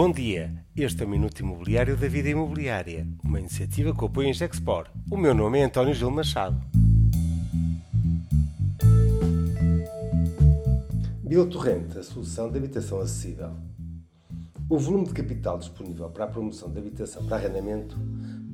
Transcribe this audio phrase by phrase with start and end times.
[0.00, 4.32] Bom dia, este é o Minuto Imobiliário da Vida Imobiliária, uma iniciativa que apoia a
[4.32, 4.86] Gexpor.
[5.10, 6.56] O meu nome é António Gil Machado.
[11.50, 13.50] Torrente, a solução de habitação acessível.
[14.70, 17.98] O volume de capital disponível para a promoção de habitação para arrendamento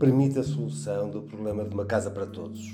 [0.00, 2.72] permite a solução do problema de uma casa para todos.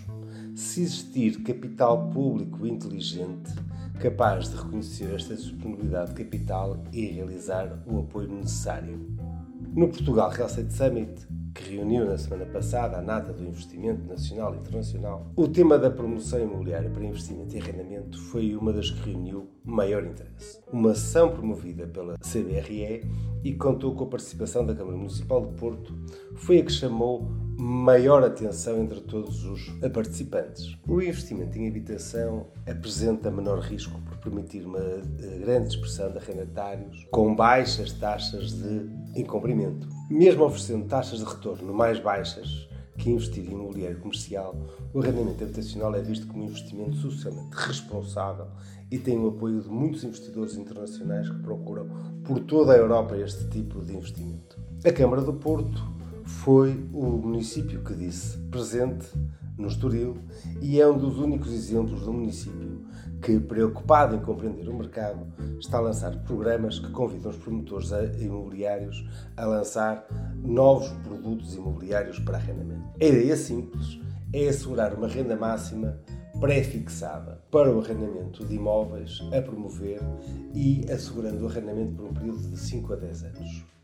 [0.55, 3.53] Se existir capital público inteligente,
[4.01, 8.98] capaz de reconhecer esta disponibilidade de capital e realizar o apoio necessário.
[9.75, 14.55] No Portugal Real Estate Summit, que reuniu na semana passada a nata do investimento nacional
[14.55, 19.10] e internacional, o tema da promoção imobiliária para investimento e arrendamento foi uma das que
[19.10, 20.60] reuniu maior interesse.
[20.73, 23.02] Uma ação promovida pela CBRE
[23.45, 25.95] e contou com a participação da Câmara Municipal de Porto,
[26.37, 27.29] foi a que chamou
[27.60, 30.77] maior atenção entre todos os participantes.
[30.88, 37.06] O investimento em habitação apresenta menor risco por permitir uma eh, grande dispersão de arrendatários
[37.10, 39.88] com baixas taxas de incumprimento.
[40.10, 44.54] Mesmo oferecendo taxas de retorno mais baixas que investir em imobiliário comercial,
[44.92, 48.46] o arrendamento habitacional é visto como um investimento socialmente responsável
[48.90, 51.88] e tem o apoio de muitos investidores internacionais que procuram
[52.24, 54.59] por toda a Europa este tipo de investimento.
[54.85, 55.99] A Câmara do Porto
[56.38, 59.06] foi o município que disse presente
[59.59, 60.16] no Estoril
[60.62, 62.86] e é um dos únicos exemplos do município
[63.20, 65.26] que, preocupado em compreender o mercado,
[65.58, 69.04] está a lançar programas que convidam os promotores imobiliários
[69.36, 70.06] a lançar
[70.42, 72.88] novos produtos imobiliários para arrendamento.
[73.00, 74.00] A ideia simples
[74.32, 76.00] é assegurar uma renda máxima
[76.41, 80.00] pré-fixada para o arrendamento de imóveis a promover
[80.54, 83.79] e assegurando o arrendamento por um período de 5 a 10 anos.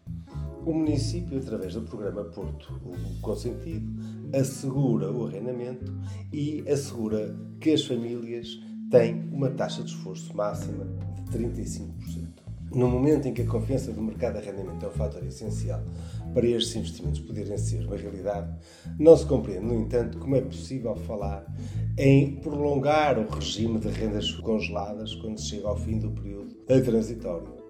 [0.67, 2.81] O município, através do programa Porto
[3.23, 3.89] Consentido,
[4.37, 5.95] assegura o arrendamento
[6.33, 8.49] e assegura que as famílias
[8.91, 10.85] têm uma taxa de esforço máxima
[11.31, 11.87] de 35%.
[12.75, 15.85] No momento em que a confiança do mercado de arrendamento é um fator essencial
[16.35, 18.53] para estes investimentos poderem ser uma realidade,
[18.99, 21.47] não se compreende, no entanto, como é possível falar
[21.97, 27.66] em prolongar o regime de rendas congeladas quando se chega ao fim do período transitório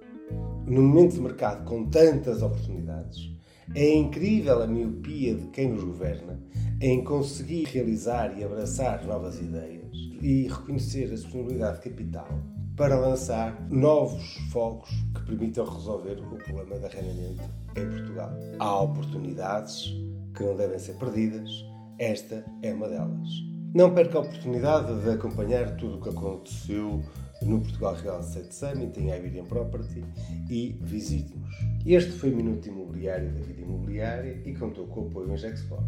[0.66, 3.36] num momento de mercado com tantas oportunidades,
[3.74, 6.40] é incrível a miopia de quem nos governa
[6.80, 12.28] em conseguir realizar e abraçar novas ideias e reconhecer a disponibilidade de capital
[12.76, 17.42] para lançar novos focos que permitam resolver o problema de arrendamento
[17.74, 18.30] em Portugal.
[18.58, 19.94] Há oportunidades
[20.36, 21.50] que não devem ser perdidas,
[21.98, 23.28] esta é uma delas.
[23.74, 27.02] Não perca a oportunidade de acompanhar tudo o que aconteceu
[27.42, 30.04] no Portugal Real Estate Summit, em Iberian Property
[30.50, 31.54] e visite-nos.
[31.84, 35.86] Este foi o Minuto Imobiliário da Vida Imobiliária e contou com o apoio em Gexport.